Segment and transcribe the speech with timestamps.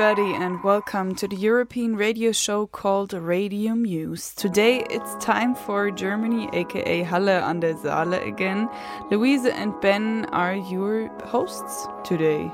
[0.00, 4.32] Everybody and welcome to the European radio show called Radio Muse.
[4.34, 8.66] Today it's time for Germany aka Halle an der Saale again.
[9.10, 12.50] Louise and Ben are your hosts today.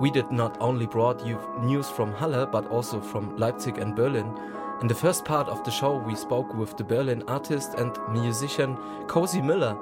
[0.00, 4.32] We did not only brought you news from Halle but also from Leipzig and Berlin.
[4.80, 8.74] In the first part of the show we spoke with the Berlin artist and musician
[9.06, 9.76] Cozy Miller.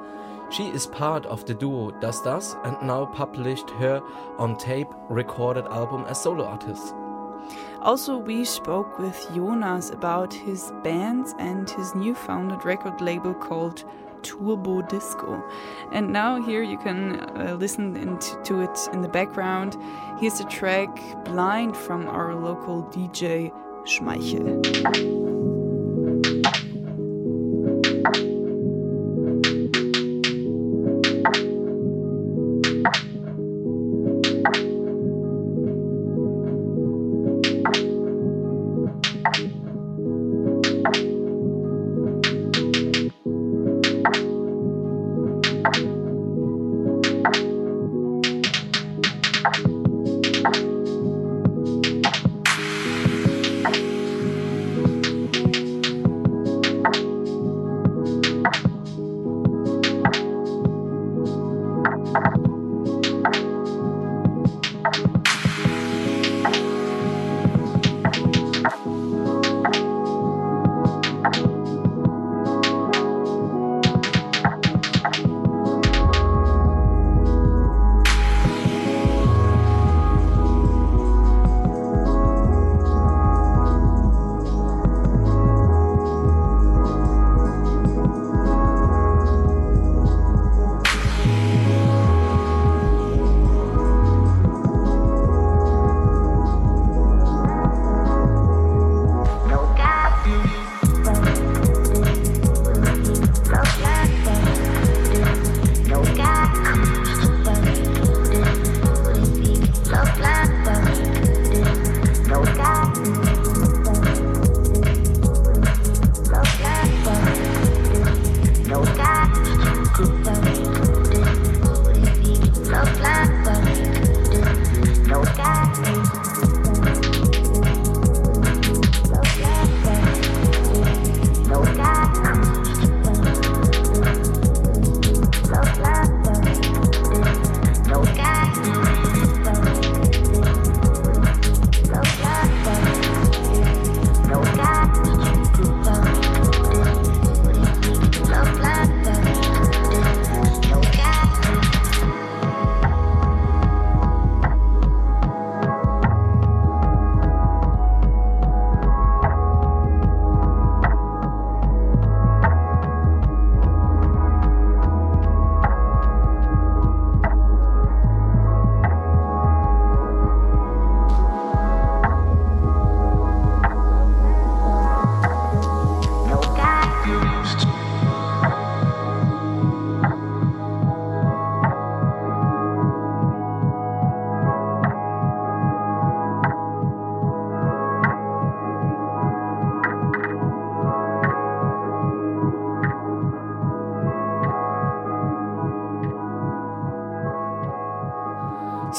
[0.50, 4.02] She is part of the duo Das Das and now published her
[4.36, 6.94] on tape recorded album as solo artist.
[7.84, 13.84] Also, we spoke with Jonas about his bands and his new founded record label called
[14.22, 15.44] Turbo Disco.
[15.92, 19.76] And now, here you can uh, listen to it in the background.
[20.18, 20.88] Here's the track
[21.26, 23.52] Blind from our local DJ
[23.84, 25.43] Schmeichel.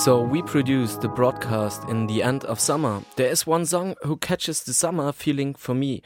[0.06, 3.02] So we produce the broadcast in the end of summer.
[3.16, 6.04] There is one song who catches the summer feeling for me,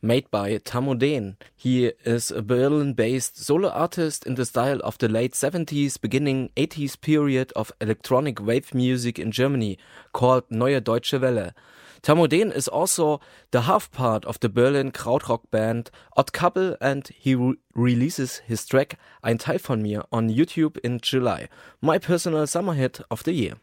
[0.00, 1.36] made by Dehn.
[1.54, 6.98] He is a Berlin-based solo artist in the style of the late 70s, beginning 80s
[6.98, 9.76] period of electronic wave music in Germany,
[10.14, 11.50] called Neue Deutsche Welle.
[12.02, 13.20] Tammo Dehn is also
[13.52, 18.66] the half part of the Berlin krautrock band Odd Couple and he re releases his
[18.66, 21.48] track Ein Teil von mir on YouTube in July,
[21.80, 23.54] my personal summer hit of the year.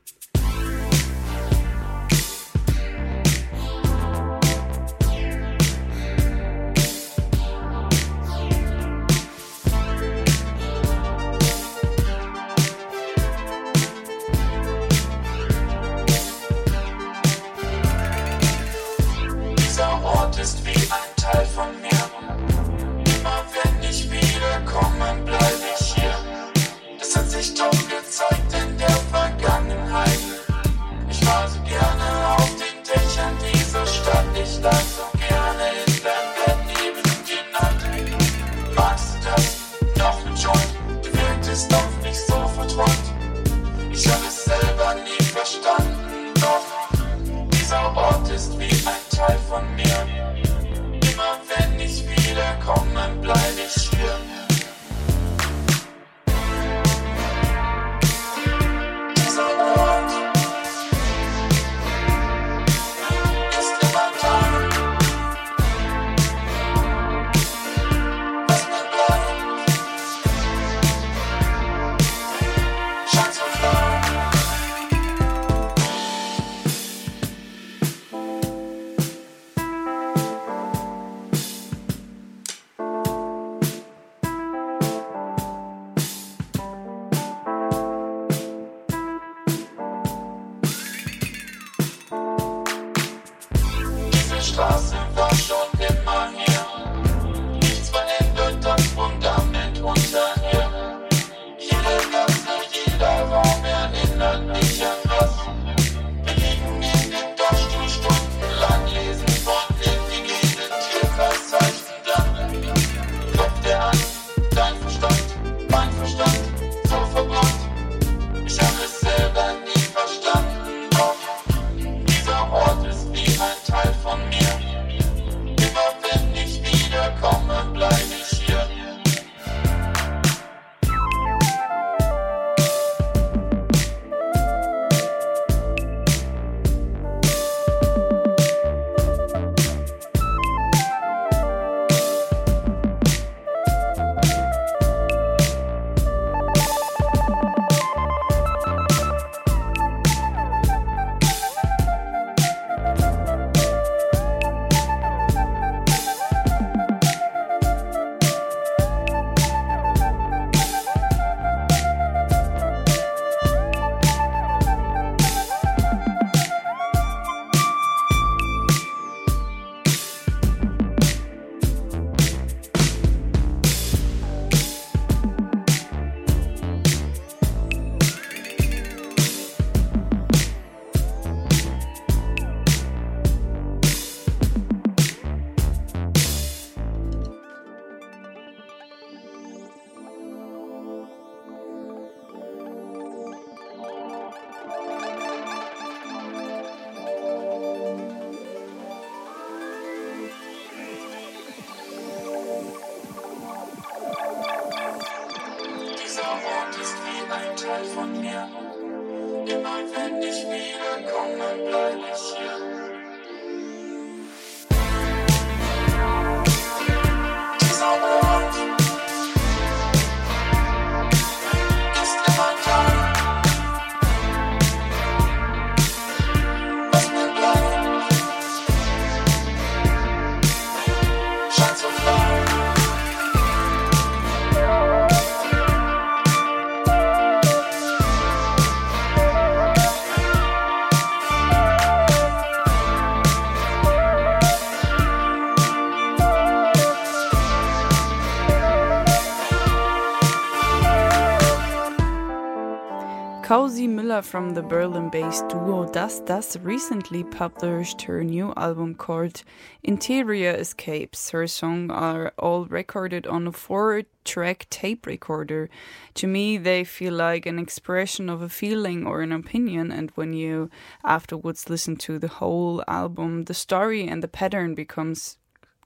[254.22, 259.44] From the Berlin based duo Das Das recently published her new album called
[259.82, 261.30] Interior Escapes.
[261.30, 265.70] Her songs are all recorded on a four track tape recorder.
[266.16, 270.34] To me, they feel like an expression of a feeling or an opinion, and when
[270.34, 270.70] you
[271.04, 275.38] afterwards listen to the whole album, the story and the pattern becomes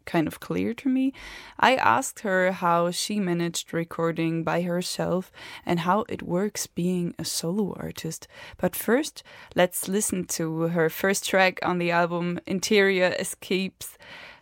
[0.06, 1.14] kind of clear to me.
[1.60, 5.32] I asked her how she managed recording by herself
[5.66, 8.28] and how it works being a solo artist.
[8.58, 9.24] But first,
[9.56, 13.98] let's listen to her first track on the album Interior Escapes.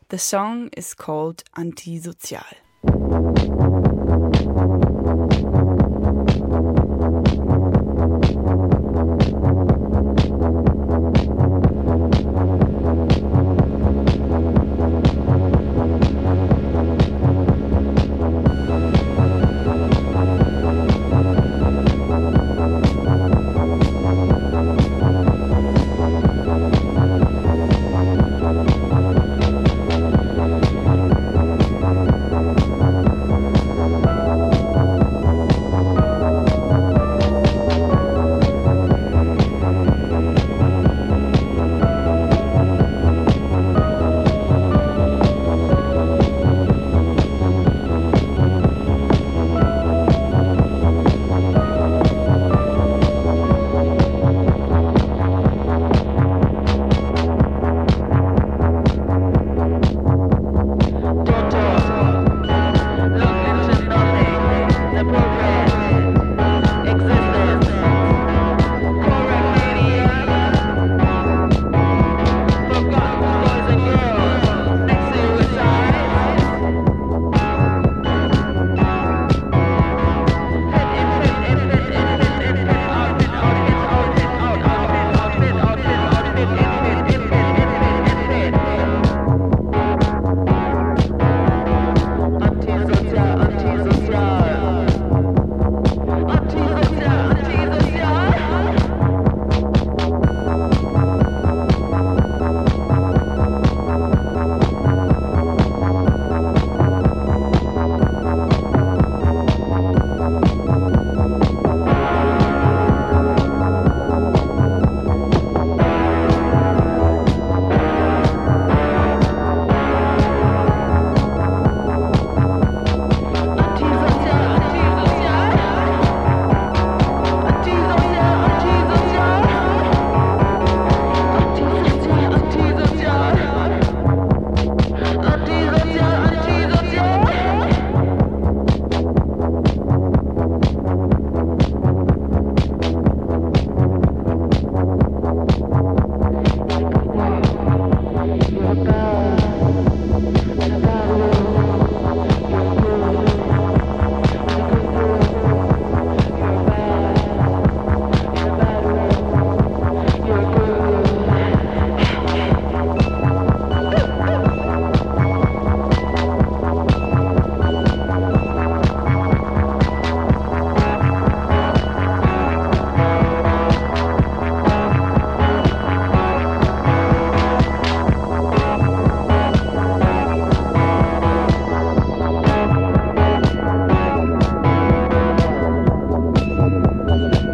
[0.09, 1.43] The song is called.
[1.55, 3.70] Antisozial.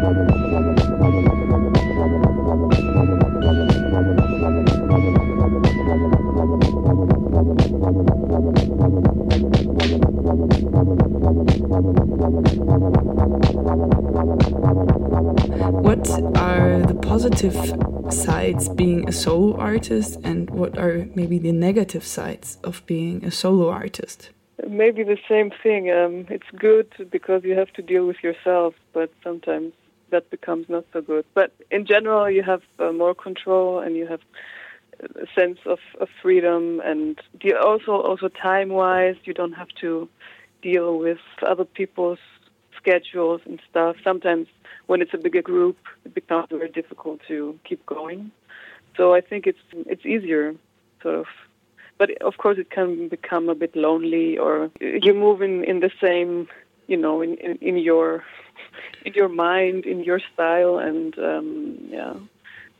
[0.08, 0.16] What
[16.38, 17.54] are the positive
[18.10, 23.30] sides being a solo artist, and what are maybe the negative sides of being a
[23.30, 24.30] solo artist?
[24.66, 25.90] Maybe the same thing.
[25.90, 29.74] Um, it's good because you have to deal with yourself, but sometimes
[30.10, 31.24] that becomes not so good.
[31.34, 34.20] But in general, you have uh, more control and you have
[35.00, 37.20] a sense of, of freedom, and
[37.64, 40.08] also also time wise, you don't have to
[40.60, 42.18] deal with other people's
[42.76, 43.96] schedules and stuff.
[44.02, 44.48] Sometimes
[44.86, 48.30] when it's a bigger group, it becomes very difficult to keep going.
[48.96, 50.54] So I think it's it's easier,
[51.02, 51.26] sort of.
[51.98, 55.90] But of course, it can become a bit lonely, or you move in, in the
[56.00, 56.48] same,
[56.86, 58.24] you know, in, in, in your
[59.04, 62.14] in your mind, in your style, and um, yeah,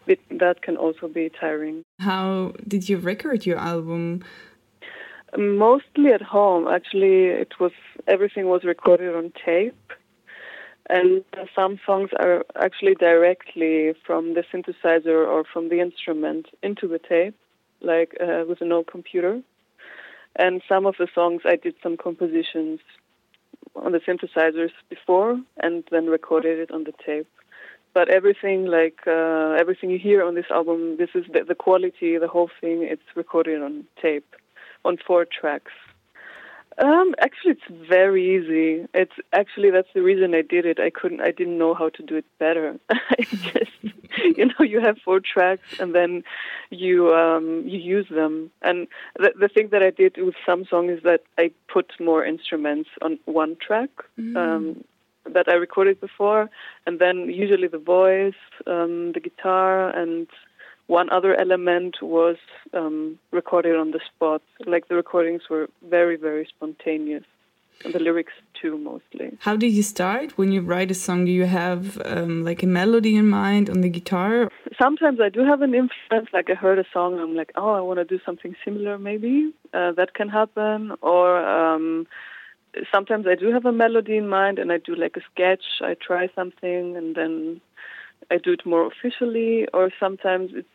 [0.07, 1.83] it, that can also be tiring.
[2.01, 4.25] How did you record your album?
[5.37, 6.67] Mostly at home.
[6.67, 7.73] Actually, it was
[8.07, 9.93] everything was recorded on tape
[10.89, 11.23] and
[11.55, 17.37] some songs are actually directly from the synthesizer or from the instrument into the tape,
[17.83, 19.41] like uh, with an old computer.
[20.37, 22.81] And some of the songs I did some compositions
[23.85, 27.29] on the synthesizers before and then recorded it on the tape.
[27.95, 32.19] But everything, like uh, everything you hear on this album, this is the, the quality,
[32.19, 32.83] the whole thing.
[32.83, 34.37] It's recorded on tape,
[34.85, 35.73] on four tracks.
[36.79, 38.87] Um, actually, it's very easy.
[38.95, 40.79] It's actually that's the reason I did it.
[40.79, 41.21] I couldn't.
[41.21, 42.79] I didn't know how to do it better.
[42.91, 43.73] I just,
[44.37, 46.23] you know, you have four tracks and then
[46.71, 48.51] you um, you use them.
[48.63, 48.87] And
[49.19, 52.91] the the thing that I did with some songs is that I put more instruments
[53.03, 53.91] on one track.
[54.19, 54.37] Mm.
[54.37, 54.85] Um,
[55.35, 56.49] that I recorded before,
[56.87, 60.27] and then usually the voice, um, the guitar, and
[60.87, 62.37] one other element was
[62.73, 64.43] um, recorded on the spot.
[64.67, 67.25] Like the recordings were very, very spontaneous.
[67.85, 69.37] The lyrics too, mostly.
[69.41, 71.25] How do you start when you write a song?
[71.25, 74.51] Do you have um, like a melody in mind on the guitar?
[74.81, 76.29] Sometimes I do have an influence.
[76.33, 78.99] Like I heard a song, I'm like, oh, I want to do something similar.
[78.99, 80.93] Maybe uh, that can happen.
[81.03, 82.07] Or um,
[82.93, 85.65] sometimes I do have a melody in mind, and I do like a sketch.
[85.81, 87.61] I try something, and then
[88.29, 89.69] I do it more officially.
[89.73, 90.69] Or sometimes it's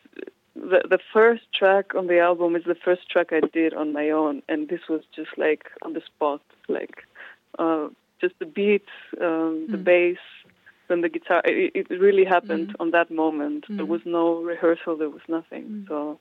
[0.55, 4.09] the the first track on the album is the first track I did on my
[4.09, 7.03] own, and this was just like on the spot, like
[7.59, 7.87] uh,
[8.21, 8.85] just the beat,
[9.19, 9.83] um, the mm.
[9.83, 10.17] bass,
[10.87, 11.41] then the guitar.
[11.45, 12.75] It, it really happened mm.
[12.79, 13.65] on that moment.
[13.67, 13.77] Mm.
[13.77, 14.97] There was no rehearsal.
[14.97, 15.63] There was nothing.
[15.63, 15.87] Mm.
[15.87, 16.19] So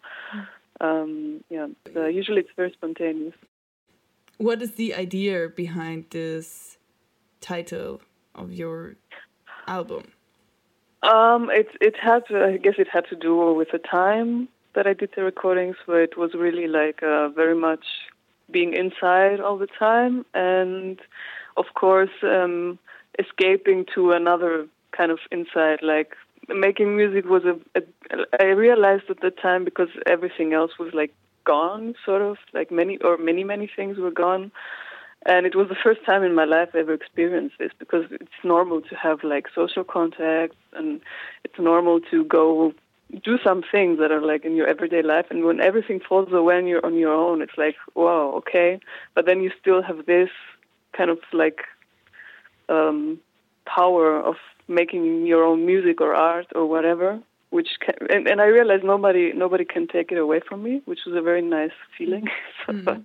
[0.80, 3.34] um, yeah, uh, usually it's very spontaneous.
[4.38, 6.78] What is the idea behind this
[7.40, 8.00] title
[8.34, 8.96] of your
[9.68, 10.04] album?
[11.02, 14.86] Um, it it had to, I guess it had to do with the time that
[14.86, 17.84] I did the recordings, where it was really like uh, very much
[18.50, 21.00] being inside all the time, and
[21.56, 22.78] of course um,
[23.18, 24.66] escaping to another
[24.96, 25.80] kind of inside.
[25.82, 26.14] Like
[26.48, 27.82] making music was a, a
[28.40, 31.12] I realized at the time because everything else was like
[31.44, 34.52] gone, sort of like many or many many things were gone
[35.24, 38.42] and it was the first time in my life I ever experienced this because it's
[38.42, 41.00] normal to have like social contacts and
[41.44, 42.72] it's normal to go
[43.22, 45.26] do some things that are like in your everyday life.
[45.30, 48.80] And when everything falls away and you're on your own it's like wow okay.
[49.14, 50.30] But then you still have this
[50.96, 51.60] kind of like
[52.68, 53.20] um
[53.64, 54.36] power of
[54.66, 59.32] making your own music or art or whatever which can, and, and I realized nobody
[59.34, 62.26] nobody can take it away from me which was a very nice feeling.
[62.68, 63.02] Mm-hmm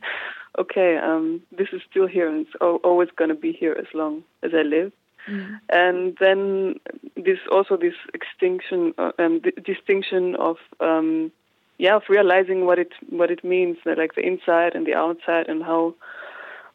[0.58, 4.24] okay, um, this is still here and it's always going to be here as long
[4.44, 4.92] as I live.
[5.30, 5.60] Mm.
[5.70, 6.80] And then
[7.16, 11.32] this also this extinction uh, um, distinction of um,
[11.78, 15.64] yeah of realizing what it what it means like the inside and the outside and
[15.64, 15.94] how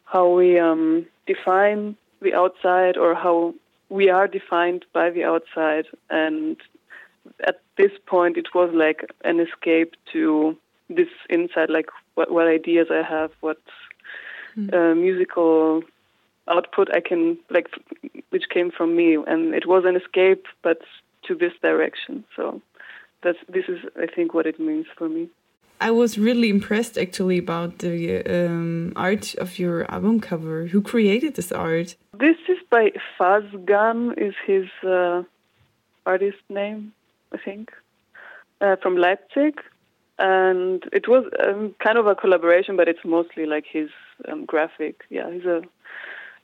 [0.05, 3.53] how we um, define the outside or how
[3.89, 6.57] we are defined by the outside and
[7.47, 10.55] at this point it was like an escape to
[10.89, 13.61] this inside like what, what ideas I have, what
[14.57, 14.73] mm.
[14.73, 15.83] uh, musical
[16.47, 17.67] output I can like,
[18.29, 20.79] which came from me, and it was an escape, but
[21.27, 22.23] to this direction.
[22.35, 22.61] So
[23.23, 25.29] that's this is I think what it means for me.
[25.81, 30.67] I was really impressed actually about the um, art of your album cover.
[30.67, 31.95] Who created this art?
[32.17, 35.23] This is by Fazgan, is his uh,
[36.05, 36.93] artist name,
[37.33, 37.71] I think,
[38.61, 39.59] uh, from Leipzig
[40.23, 43.89] and it was um, kind of a collaboration, but it's mostly like his
[44.29, 45.01] um, graphic.
[45.09, 45.61] Yeah, he's a,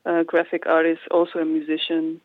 [0.05, 2.19] a, graphic artist, also a musician.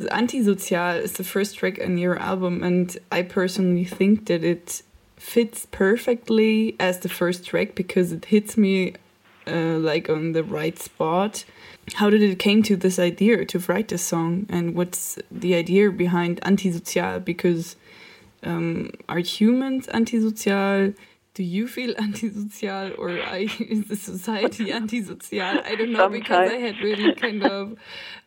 [0.00, 4.82] Antisozial is the first track on your album, and I personally think that it
[5.18, 8.94] fits perfectly as the first track because it hits me
[9.46, 11.44] uh, like on the right spot.
[11.94, 15.90] How did it came to this idea to write this song, and what's the idea
[15.90, 17.20] behind antisocial?
[17.20, 17.76] Because
[18.42, 20.94] um, are humans antisocial?
[21.34, 25.40] Do you feel antisocial, or I, is the society antisocial?
[25.64, 27.78] I don't know because I had really kind of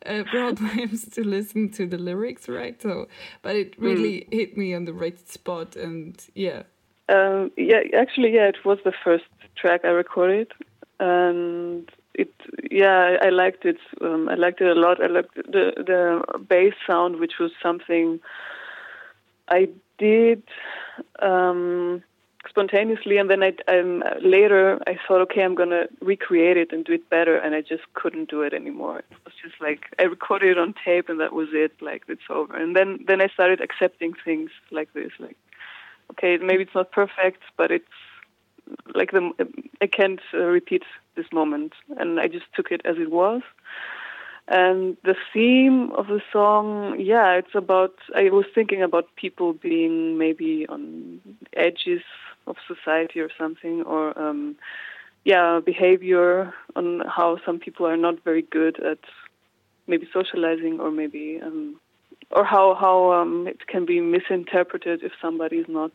[0.05, 2.81] uh, problems to listen to the lyrics, right?
[2.81, 3.07] So,
[3.41, 4.33] but it really mm.
[4.33, 6.63] hit me on the right spot, and yeah.
[7.07, 9.25] Um, yeah, actually, yeah, it was the first
[9.55, 10.51] track I recorded,
[10.99, 12.33] and it,
[12.71, 13.77] yeah, I, I liked it.
[14.01, 15.03] Um, I liked it a lot.
[15.03, 18.19] I liked the the bass sound, which was something
[19.47, 20.43] I did.
[21.19, 22.03] Um,
[22.47, 26.93] spontaneously, and then I um, later I thought, okay, I'm gonna recreate it and do
[26.93, 28.99] it better, and I just couldn't do it anymore.
[28.99, 31.73] It was just like I recorded it on tape, and that was it.
[31.81, 32.55] Like it's over.
[32.55, 35.37] And then then I started accepting things like this, like
[36.11, 37.85] okay, maybe it's not perfect, but it's
[38.93, 39.31] like the
[39.81, 40.83] I can't uh, repeat
[41.15, 43.41] this moment, and I just took it as it was.
[44.47, 47.95] And the theme of the song, yeah, it's about.
[48.15, 51.19] I was thinking about people being maybe on
[51.53, 52.03] edges
[52.45, 54.55] of society or something, or um,
[55.23, 58.99] yeah, behavior on how some people are not very good at
[59.87, 61.79] maybe socializing, or maybe um,
[62.29, 65.91] or how how um, it can be misinterpreted if somebody is not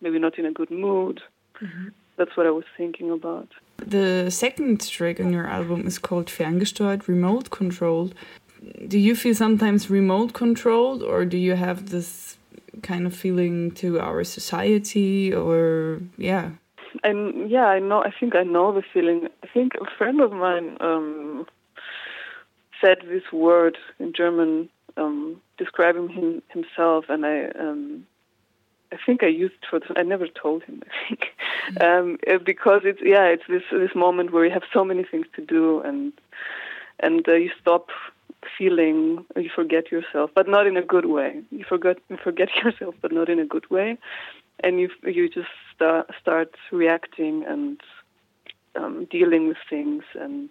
[0.00, 1.20] maybe not in a good mood.
[1.60, 1.88] Mm-hmm.
[2.16, 3.48] That's what I was thinking about.
[3.78, 8.14] The second track on your album is called Ferngesteuert, Remote Controlled.
[8.88, 12.36] Do you feel sometimes remote controlled, or do you have this
[12.82, 16.50] kind of feeling to our society, or yeah?
[17.04, 18.02] And yeah, I know.
[18.02, 19.28] I think I know the feeling.
[19.44, 21.46] I think a friend of mine um,
[22.80, 28.06] said this word in German, um, describing him himself, and I um,
[28.92, 29.90] I think I used for this.
[29.96, 30.82] I never told him.
[30.86, 34.84] I think um, uh, because it's yeah, it's this this moment where you have so
[34.84, 36.12] many things to do and
[37.00, 37.88] and uh, you stop
[38.56, 41.42] feeling you forget yourself, but not in a good way.
[41.50, 43.98] You forget you forget yourself, but not in a good way,
[44.62, 47.80] and you you just start start reacting and
[48.76, 50.48] um, dealing with things and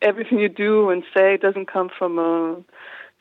[0.00, 2.62] everything you do and say doesn't come from a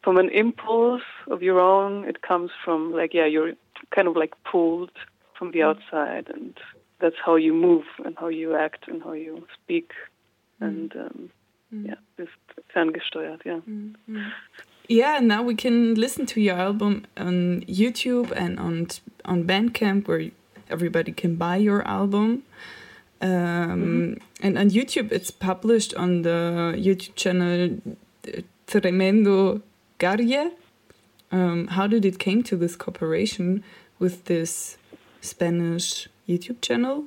[0.04, 2.06] from an impulse of your own.
[2.06, 3.54] It comes from like yeah, you're
[3.96, 4.92] kind of like pulled
[5.38, 5.70] from the mm.
[5.70, 6.58] outside, and
[7.00, 9.92] that's how you move and how you act and how you speak,
[10.62, 10.68] mm.
[10.68, 11.30] and um,
[11.74, 11.88] mm.
[11.88, 12.32] yeah, just
[12.76, 13.42] ferngesteuert.
[13.46, 13.60] Yeah.
[13.68, 13.96] Mm.
[14.10, 14.32] mm.
[14.88, 18.88] Yeah, now we can listen to your album on YouTube and on
[19.24, 20.32] on Bandcamp, where
[20.70, 22.44] everybody can buy your album.
[23.22, 24.22] Um, -hmm.
[24.44, 27.80] And on YouTube, it's published on the YouTube channel
[28.66, 29.62] Tremendo
[30.00, 30.52] Garaje.
[31.32, 33.64] Um, how did it came to this cooperation
[34.00, 34.78] with this
[35.22, 37.06] Spanish YouTube channel?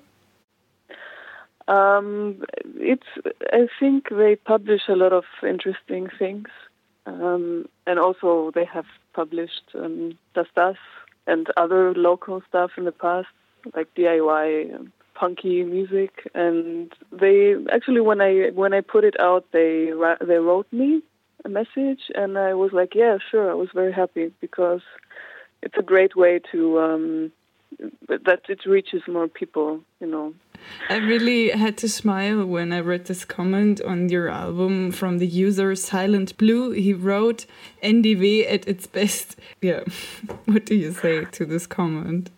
[1.68, 2.42] Um,
[2.76, 3.06] it's.
[3.52, 6.48] I think they publish a lot of interesting things,
[7.06, 10.76] um, and also they have published um, Das Das
[11.26, 13.28] and other local stuff in the past,
[13.74, 16.30] like DIY punky music.
[16.34, 21.02] And they actually, when I when I put it out, they they wrote me
[21.44, 23.50] a message, and I was like, yeah, sure.
[23.50, 24.82] I was very happy because
[25.62, 27.32] it's a great way to um,
[28.08, 29.80] that it reaches more people.
[30.00, 30.34] You know.
[30.88, 35.26] I really had to smile when I read this comment on your album from the
[35.26, 36.70] user Silent Blue.
[36.70, 37.46] He wrote
[37.82, 39.36] NDW at its best.
[39.60, 39.80] Yeah.
[40.44, 42.30] what do you say to this comment?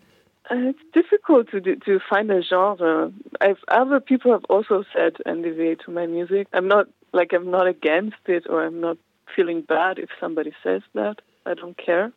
[0.49, 3.11] Uh, it's difficult to to find a genre.
[3.41, 6.47] I've other people have also said NDW to my music.
[6.53, 8.97] I'm not like I'm not against it or I'm not
[9.35, 11.17] feeling bad if somebody says that.
[11.45, 12.11] I don't care.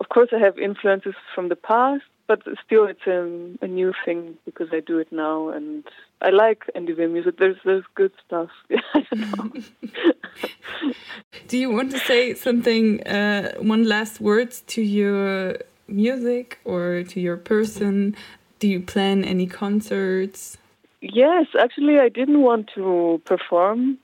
[0.00, 3.20] Of course, I have influences from the past, but still, it's a,
[3.64, 5.84] a new thing because I do it now, and
[6.20, 7.38] I like NDW music.
[7.38, 8.50] There's there's good stuff.
[11.48, 13.06] do you want to say something?
[13.06, 18.16] Uh, one last words to your music or to your person?
[18.58, 20.58] Do you plan any concerts?
[21.00, 23.98] Yes, actually, I didn't want to perform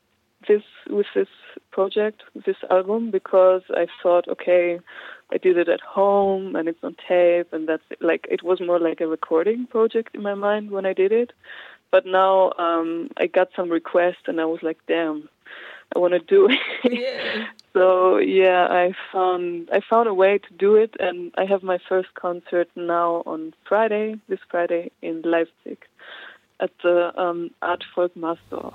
[0.46, 1.28] this with this
[1.70, 4.80] project, this album, because I thought, okay,
[5.32, 8.02] I did it at home and it's on tape, and that's it.
[8.02, 11.32] like it was more like a recording project in my mind when I did it.
[11.90, 15.28] But now um, I got some requests, and I was like, damn,
[15.94, 16.58] I want to do it.
[16.90, 17.46] Yeah.
[17.72, 21.78] so yeah, I found I found a way to do it, and I have my
[21.88, 25.78] first concert now on Friday, this Friday in Leipzig,
[26.60, 28.74] at the um, Art Folk Marsdorf.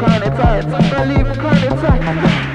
[0.00, 2.49] keine Zeit, Berlin, keine Zeit.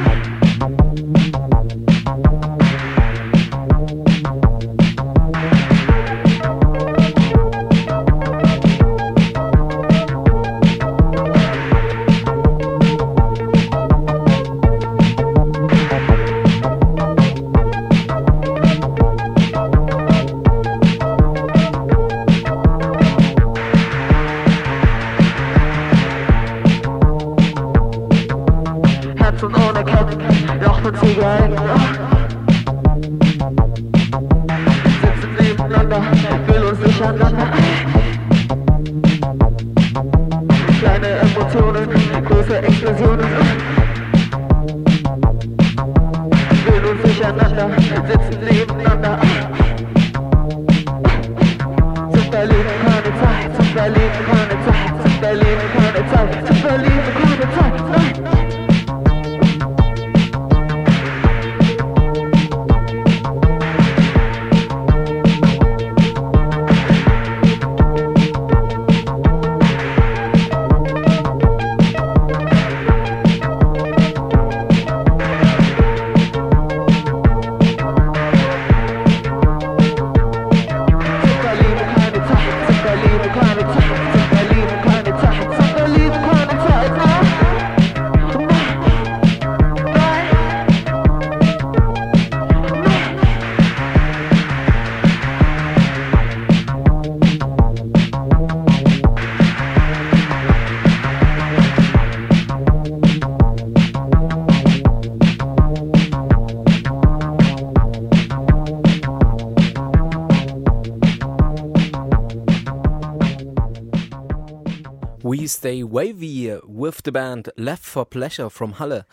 [115.46, 119.04] We stay wavy with the band Left for Pleasure from Halle.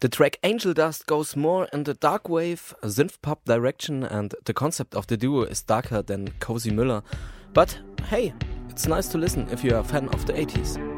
[0.00, 4.54] The track Angel Dust goes more in the dark wave, synth pop direction, and the
[4.54, 7.02] concept of the duo is darker than Cozy Müller.
[7.52, 8.32] But hey,
[8.68, 10.91] it's nice to listen if you're a fan of the 80s.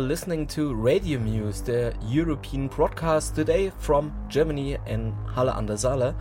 [0.00, 6.14] Listening to Radio Muse, the European broadcast today from Germany in Halle an der Saale.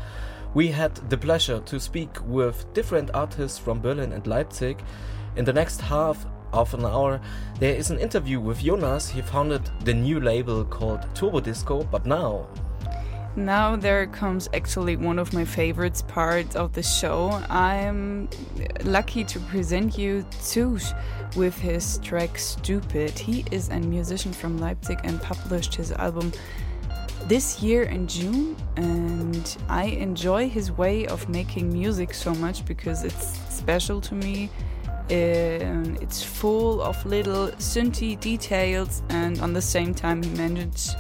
[0.53, 4.83] We had the pleasure to speak with different artists from Berlin and Leipzig.
[5.35, 7.21] In the next half of an hour,
[7.59, 9.09] there is an interview with Jonas.
[9.09, 12.47] He founded the new label called Turbo Disco, but now
[13.35, 17.29] Now there comes actually one of my favorite parts of the show.
[17.49, 18.27] I'm
[18.83, 20.91] lucky to present you Tush
[21.35, 23.17] with his track Stupid.
[23.17, 26.31] He is a musician from Leipzig and published his album
[27.27, 33.03] this year in June and I enjoy his way of making music so much because
[33.03, 34.49] it's special to me.
[35.11, 40.95] Um, it's full of little synthy details and on the same time he managed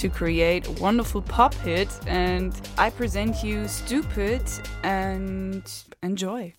[0.00, 4.42] to create a wonderful pop hit and I present you Stupid
[4.82, 5.62] and
[6.02, 6.54] enjoy.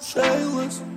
[0.00, 0.93] Shameless?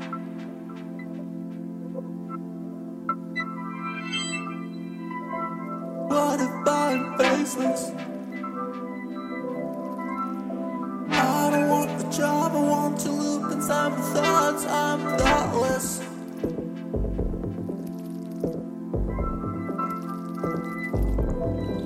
[7.56, 7.92] I'm?
[11.10, 16.02] I don't want the job, I want to loop inside my thoughts, I'm thoughtless.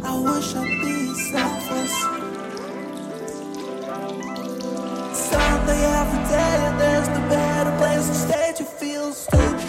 [0.04, 1.96] I wish I'd be selfless.
[5.30, 9.61] Sunday every day, and there's no better place to stay to feel stupid.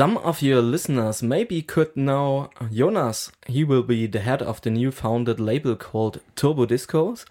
[0.00, 3.30] Some of your listeners maybe could know Jonas.
[3.46, 7.26] He will be the head of the new founded label called Turbo Discos.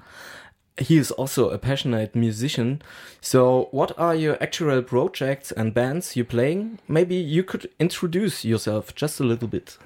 [0.78, 2.84] He is also a passionate musician.
[3.22, 6.78] So, what are your actual projects and bands you're playing?
[6.88, 9.80] Maybe you could introduce yourself just a little bit.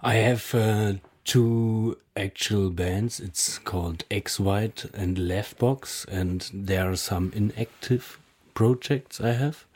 [0.00, 0.92] I have uh,
[1.24, 3.18] two actual bands.
[3.18, 8.20] It's called X White and Left Box, and there are some inactive
[8.54, 9.66] projects I have.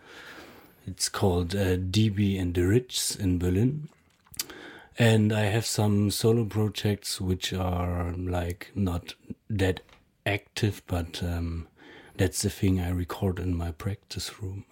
[0.87, 3.89] It's called uh, DB and the Rich in Berlin.
[4.99, 9.15] And I have some solo projects which are like not
[9.51, 9.81] that
[10.25, 11.67] active, but um,
[12.17, 14.65] that's the thing I record in my practice room.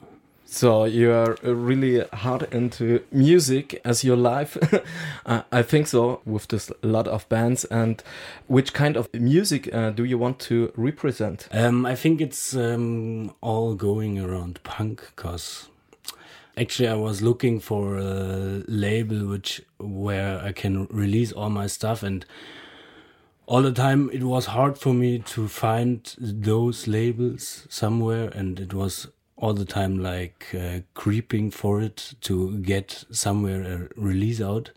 [0.46, 4.56] So you are uh, really hard into music as your life.
[5.26, 7.64] Uh, I think so with this lot of bands.
[7.64, 8.02] And
[8.46, 11.48] which kind of music uh, do you want to represent?
[11.50, 15.70] Um, I think it's um, all going around punk because
[16.56, 22.04] Actually, I was looking for a label which where I can release all my stuff,
[22.04, 22.24] and
[23.46, 28.72] all the time it was hard for me to find those labels somewhere, and it
[28.72, 34.70] was all the time like uh, creeping for it to get somewhere a release out.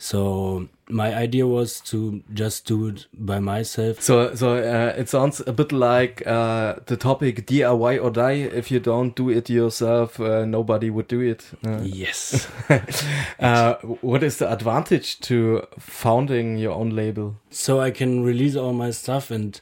[0.00, 4.00] So my idea was to just do it by myself.
[4.00, 8.32] So, so uh, it sounds a bit like uh, the topic DIY or die.
[8.32, 11.44] If you don't do it yourself, uh, nobody would do it.
[11.66, 12.48] Uh, Yes.
[13.40, 17.36] uh, what is the advantage to founding your own label?
[17.50, 19.60] so I can release all my stuff and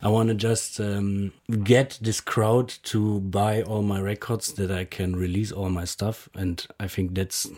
[0.00, 1.32] I want to just um,
[1.64, 6.28] get this crowd to buy all my records that I can release all my stuff
[6.34, 7.48] and I think that's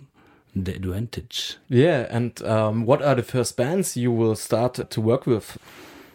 [0.54, 1.56] the advantage.
[1.68, 5.58] Yeah, and um, what are the first bands you will start to work with?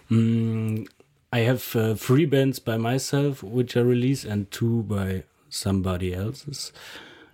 [0.09, 0.87] Mm,
[1.31, 6.71] I have uh, three bands by myself which I release and two by somebody else's.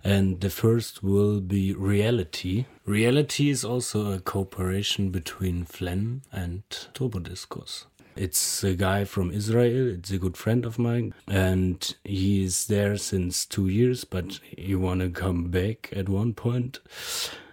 [0.04, 2.66] And the first will be Reality.
[2.84, 7.84] Reality is also a cooperation between Flen and Turbo Discos.
[8.16, 9.88] It's a guy from Israel.
[9.88, 14.04] It's a good friend of mine, and he is there since two years.
[14.04, 16.80] But he wanna come back at one point,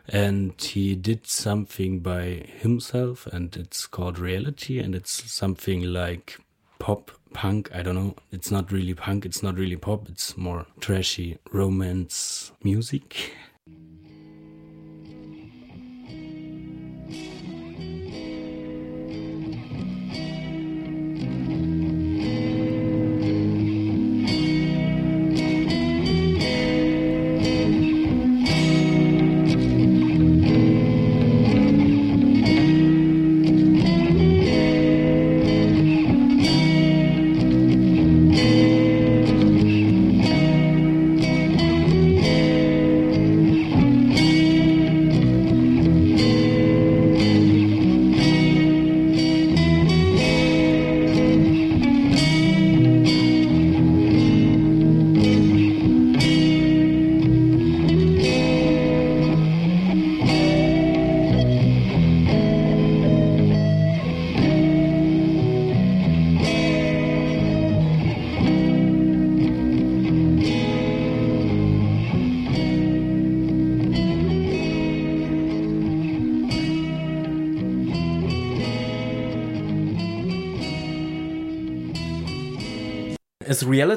[0.08, 6.38] and he did something by himself, and it's called Reality, and it's something like
[6.80, 7.70] pop punk.
[7.74, 8.16] I don't know.
[8.32, 9.26] It's not really punk.
[9.26, 10.10] It's not really pop.
[10.10, 13.34] It's more trashy romance music.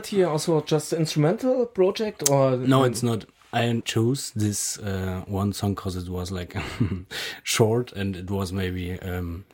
[0.02, 3.24] Is Reality also just instrumental project or No, it's not.
[3.52, 6.56] I chose this uh, one song because it was like
[7.42, 9.44] short and it was maybe um,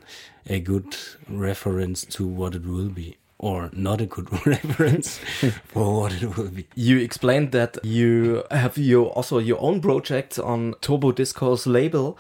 [0.47, 0.97] a good
[1.29, 5.19] reference to what it will be, or not a good reference
[5.65, 6.67] for what it will be.
[6.77, 12.17] You explained that you have your also your own project on Turbo Disco's label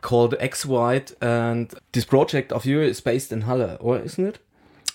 [0.00, 4.38] called X White, and this project of you is based in Halle, or isn't it?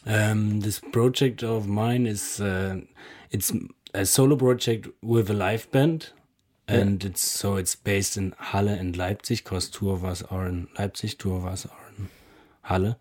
[0.05, 2.81] Um, this project of mine is uh,
[3.29, 3.51] it's
[3.93, 6.09] a solo project with a live band,
[6.67, 10.67] and it's so it's based in Halle and Leipzig because two of us are in
[10.79, 12.09] Leipzig, two of us are in
[12.63, 12.95] Halle.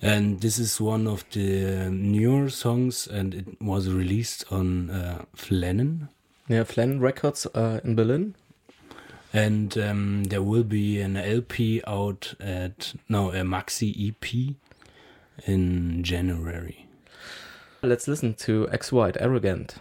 [0.00, 6.08] And this is one of the newer songs, and it was released on uh, Flennen.
[6.48, 8.34] Yeah, Flan Records uh, in Berlin.
[9.32, 14.56] And um, there will be an LP out at no a maxi EP
[15.46, 16.86] in January.
[17.82, 19.76] Let's listen to X White Arrogant.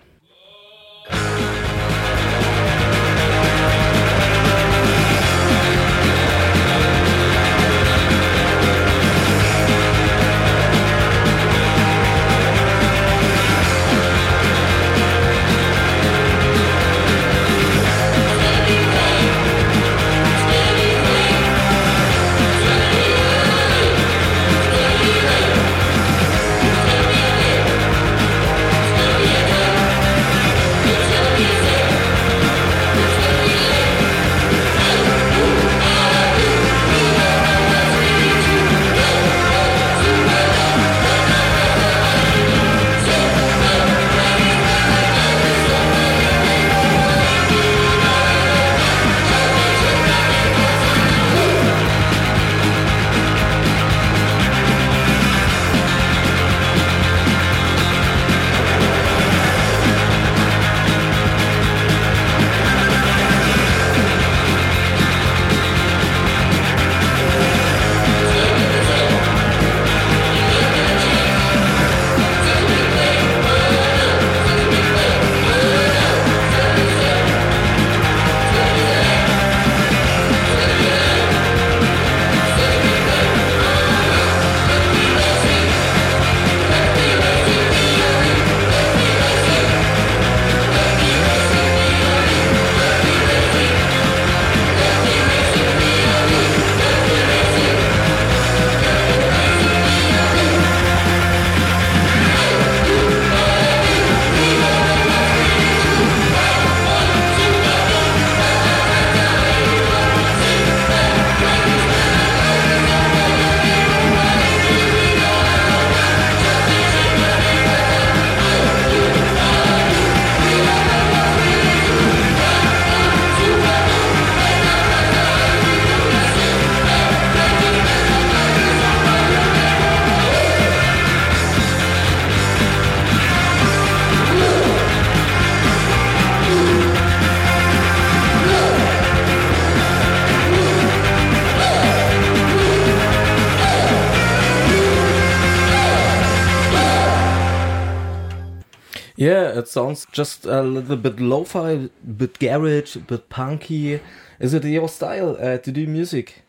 [149.58, 154.00] It sounds just a little bit lo-fi, bit garage, bit punky.
[154.40, 156.44] Is it your style uh, to do music?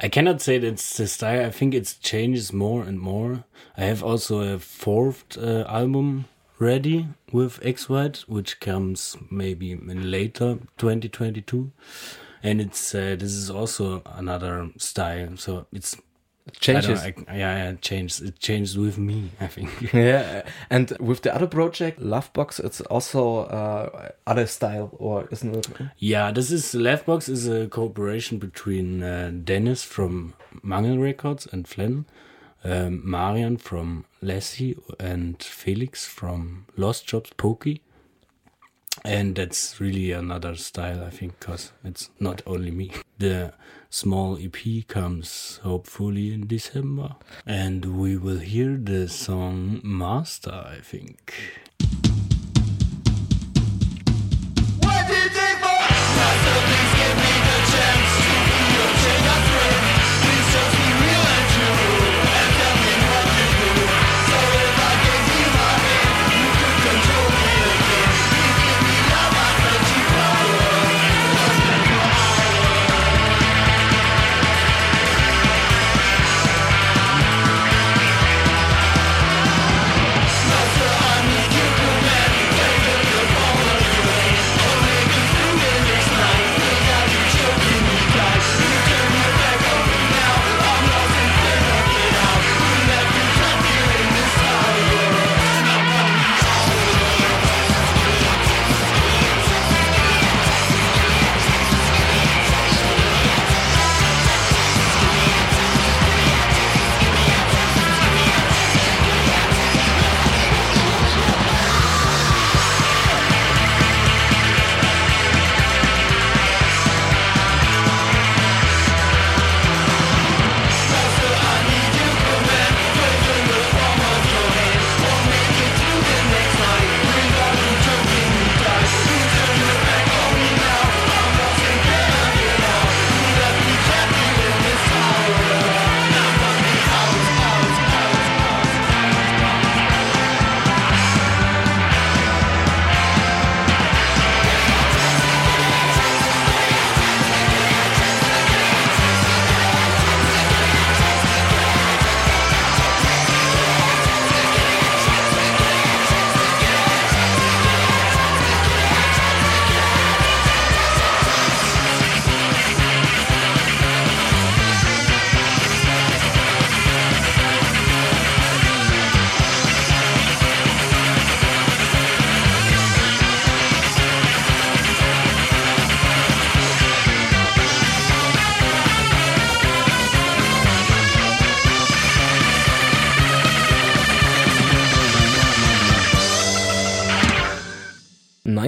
[0.00, 1.46] I cannot say that's the style.
[1.46, 3.44] I think it changes more and more.
[3.76, 6.26] I have also a fourth uh, album
[6.58, 11.72] ready with X White, which comes maybe in later 2022,
[12.42, 15.36] and it's uh, this is also another style.
[15.36, 15.96] So it's
[16.58, 17.00] Changes.
[17.00, 18.20] I I, yeah, yeah, it changes.
[18.20, 19.30] It changes with me.
[19.40, 19.70] I think.
[19.92, 25.68] yeah, and with the other project, Lovebox, it's also uh, other style, or isn't it?
[25.98, 30.34] Yeah, this is Leftbox is a cooperation between uh, Dennis from
[30.64, 32.06] Mangel Records and Flen,
[32.64, 37.82] um, Marian from Lassie, and Felix from Lost Jobs Pokey.
[39.04, 42.92] And that's really another style, I think, because it's not only me.
[43.18, 43.52] The
[43.92, 51.34] small EP comes hopefully in December, and we will hear the song Master, I think.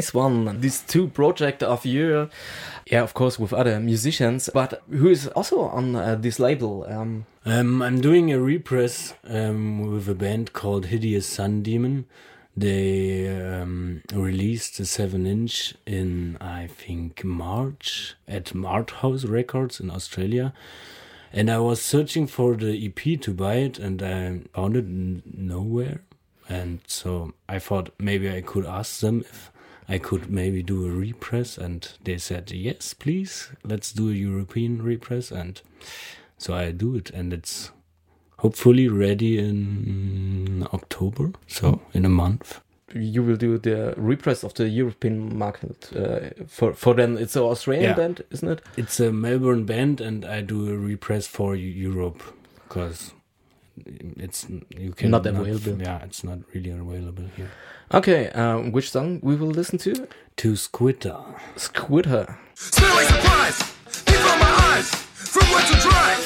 [0.05, 0.61] Nice one.
[0.61, 2.29] These two projects of you,
[2.85, 6.85] yeah, of course, with other musicians, but who is also on uh, this label?
[6.87, 12.05] Um, Um, I'm doing a repress um, with a band called Hideous Sun Demon.
[12.55, 19.91] They um, released a 7 inch in, I think, March at Mart House Records in
[19.91, 20.53] Australia.
[21.33, 26.03] And I was searching for the EP to buy it and I found it nowhere.
[26.47, 29.51] And so I thought maybe I could ask them if
[29.89, 31.59] I could maybe do a repress.
[31.59, 35.31] And they said, yes, please, let's do a European repress.
[35.31, 35.61] And
[36.39, 37.71] so I do it, and it's
[38.39, 42.61] hopefully ready in October, so in a month.
[42.95, 47.43] you will do the repress of the European market uh, for for then it's an
[47.43, 47.97] Australian Yeah.
[47.97, 48.61] band, isn't it?
[48.77, 52.23] It's a Melbourne band, and I do a repress for Europe
[52.69, 53.13] because
[54.17, 54.47] it's
[54.79, 55.83] you can Not available.
[55.83, 57.51] Yeah, it's not really available here.
[57.95, 60.09] Okay, um, which song we will listen to?
[60.39, 61.23] To Squitter.
[61.55, 62.37] Squitter.
[62.55, 63.59] Smell like surprise.
[64.05, 64.91] Deep from my eyes.
[65.15, 66.17] From wet to dry.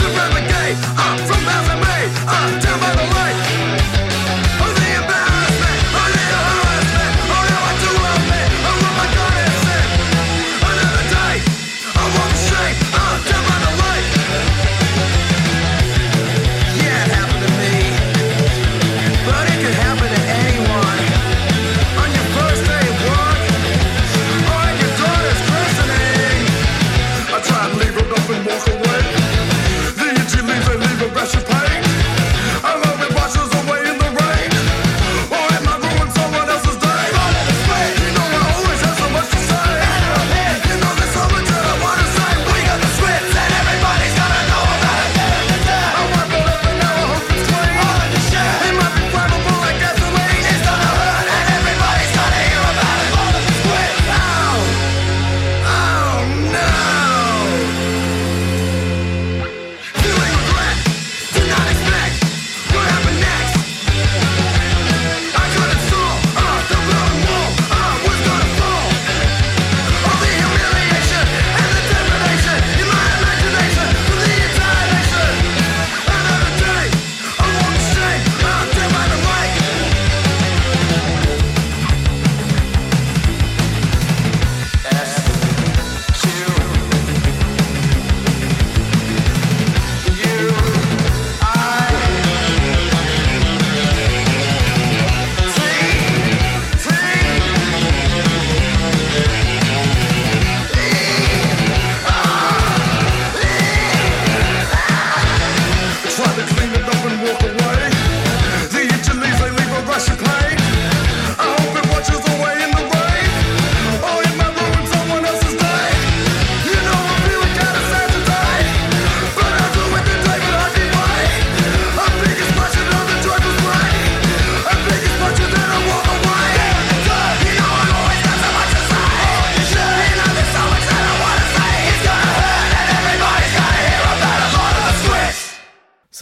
[0.00, 0.78] To navigate.
[0.96, 2.04] I'm from Bath May.
[2.26, 3.53] I'm down by the light.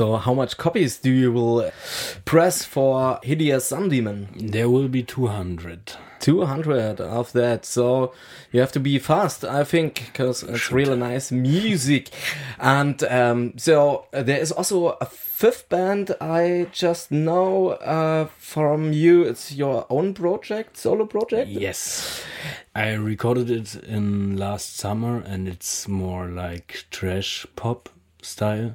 [0.02, 1.70] So, how much copies do you will
[2.24, 4.30] press for Hideous Sun Demon?
[4.34, 5.92] There will be 200.
[6.18, 7.64] 200 of that.
[7.64, 8.12] So
[8.50, 12.10] you have to be fast, I think, because it's really nice music.
[12.58, 19.22] And um, so there is also a fifth band I just know uh, from you.
[19.22, 21.48] It's your own project, solo project?
[21.48, 22.24] Yes.
[22.74, 27.88] I recorded it in last summer and it's more like trash pop
[28.20, 28.74] style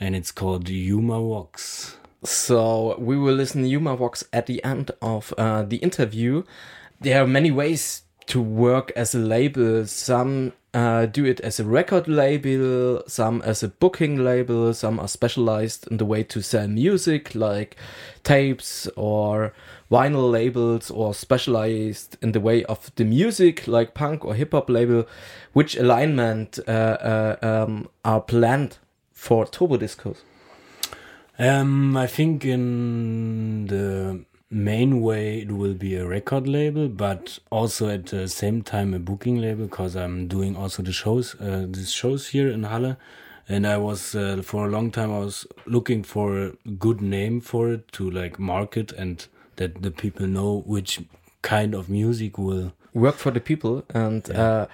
[0.00, 1.96] and it's called Yuma Walks.
[2.24, 6.42] So we will listen Yuma Vox at the end of uh, the interview.
[7.00, 9.86] There are many ways to work as a label.
[9.86, 15.08] Some uh, do it as a record label, some as a booking label, some are
[15.08, 17.76] specialized in the way to sell music, like
[18.22, 19.52] tapes or
[19.90, 24.70] vinyl labels, or specialized in the way of the music, like punk or hip hop
[24.70, 25.06] label.
[25.52, 28.78] Which alignment uh, uh, um, are planned
[29.20, 30.16] for Turbo Discos?
[31.38, 37.90] Um, I think in the main way it will be a record label, but also
[37.90, 41.92] at the same time a booking label because I'm doing also the shows, uh, these
[41.92, 42.96] shows here in Halle.
[43.46, 47.42] And I was uh, for a long time I was looking for a good name
[47.42, 51.00] for it to like market and that the people know which
[51.42, 54.66] kind of music will work for the people and uh,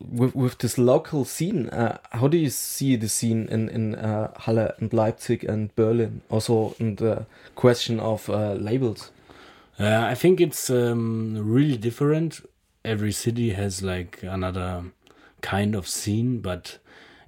[0.00, 4.30] with with this local scene uh, how do you see the scene in in uh,
[4.38, 9.10] Halle and Leipzig and Berlin also in the question of uh, labels
[9.80, 12.40] Uh, I think it's um, really different.
[12.84, 14.92] Every city has like another
[15.40, 16.76] kind of scene, but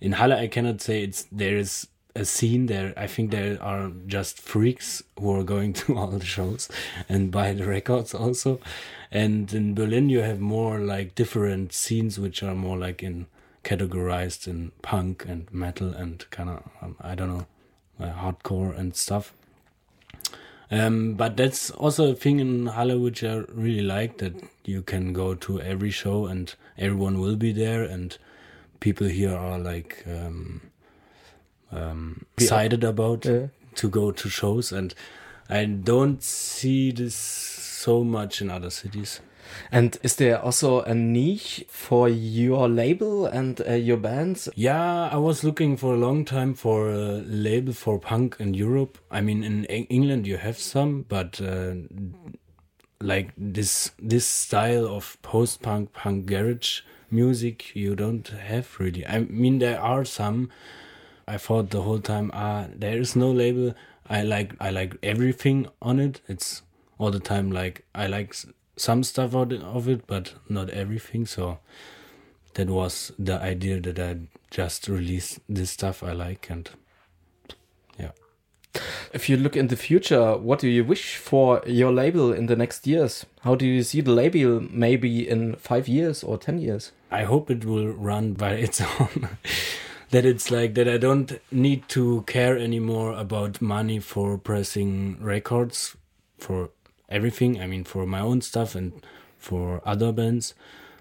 [0.02, 2.92] in Halle, I cannot say it's there is a scene there.
[2.96, 6.68] I think there are just freaks who are going to all the shows
[7.08, 8.60] and buy the records also.
[9.10, 13.26] And in Berlin, you have more like different scenes, which are more like in
[13.64, 17.46] categorized in punk and metal and kind of um, I don't know,
[18.00, 19.32] uh, hardcore and stuff.
[20.70, 25.12] Um, but that's also a thing in Halle which I really like that you can
[25.12, 28.16] go to every show and everyone will be there and
[28.80, 30.62] people here are like um,
[31.72, 33.46] um, excited about Yeah.
[33.76, 34.94] to go to shows and
[35.48, 39.20] I don't see this so much in other cities.
[39.70, 45.16] and is there also a niche for your label and uh, your bands Yeah, I
[45.16, 48.98] was looking for a long time for a label for punk in Europe.
[49.10, 51.74] I mean, in Eng- England you have some, but uh,
[53.00, 59.04] like this this style of post punk punk garage music you don't have really.
[59.06, 60.50] I mean, there are some.
[61.26, 63.74] I thought the whole time, ah, there is no label.
[64.08, 66.20] I like I like everything on it.
[66.28, 66.62] It's
[66.98, 68.34] all the time like I like
[68.76, 71.26] some stuff out of it, but not everything.
[71.26, 71.58] So
[72.54, 74.16] that was the idea that I
[74.50, 76.68] just release this stuff I like and
[77.98, 78.10] yeah.
[79.14, 82.56] if you look in the future what do you wish for your label in the
[82.56, 86.92] next years how do you see the label maybe in five years or ten years
[87.10, 89.36] I hope it will run by its own.
[90.12, 95.96] That it's like that I don't need to care anymore about money for pressing records
[96.38, 96.70] for
[97.08, 97.60] everything.
[97.60, 98.92] I mean, for my own stuff and
[99.38, 100.54] for other bands.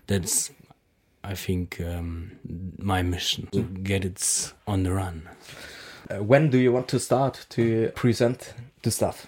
[0.07, 0.51] That's,
[1.23, 2.39] I think, um,
[2.77, 5.29] my mission to get it on the run.
[6.09, 8.53] Uh, when do you want to start to present
[8.83, 9.27] the stuff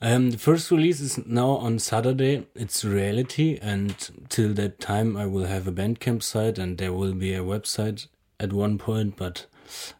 [0.00, 2.46] Um, the first release is now on Saturday.
[2.54, 3.94] It's reality, and
[4.28, 8.06] till that time, I will have a Bandcamp site, and there will be a website
[8.40, 9.16] at one point.
[9.16, 9.46] But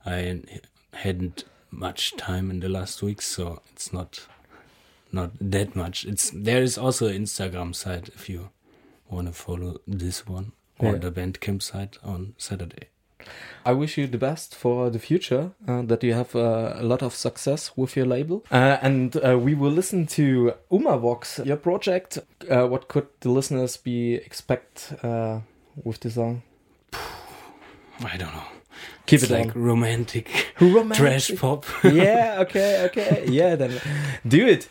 [0.07, 0.41] I
[0.93, 4.27] hadn't much time in the last weeks, so it's not
[5.13, 6.05] not that much.
[6.05, 8.51] It's there is also an Instagram site if you
[9.09, 10.99] want to follow this one or Yeah.
[10.99, 12.89] the Bandcamp site on Saturday.
[13.65, 17.03] I wish you the best for the future, uh, that you have uh, a lot
[17.03, 18.45] of success with your label.
[18.51, 22.19] Uh, and uh, we will listen to Umavox, your project.
[22.51, 25.41] Uh, what could the listeners be expect uh,
[25.85, 26.43] with the song?
[28.03, 28.43] I don't know.
[29.07, 29.63] Keep it's it like on.
[29.63, 30.97] romantic, Romantic.
[30.97, 31.67] trash pop.
[31.85, 33.27] yeah, okay, okay.
[33.29, 33.81] Yeah, then
[34.27, 34.69] do it.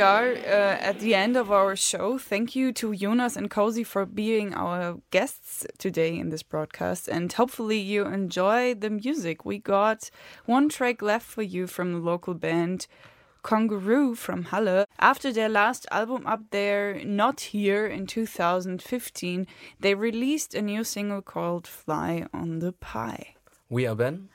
[0.00, 2.16] We are uh, at the end of our show.
[2.16, 7.06] Thank you to Jonas and Cozy for being our guests today in this broadcast.
[7.06, 9.44] And hopefully, you enjoy the music.
[9.44, 10.10] We got
[10.46, 12.86] one track left for you from the local band
[13.44, 14.86] Kangaroo from Halle.
[14.98, 19.46] After their last album up there, Not Here, in 2015,
[19.80, 23.34] they released a new single called Fly on the Pie.
[23.68, 24.30] We are Ben.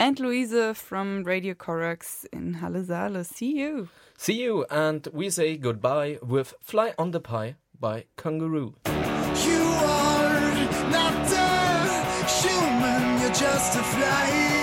[0.00, 3.22] And Luise from Radio Corax in Halle Saale.
[3.22, 3.90] See you.
[4.16, 8.76] See you, and we say goodbye with Fly on the Pie by Kangaroo.
[8.86, 14.59] You are not a human, you're just a fly.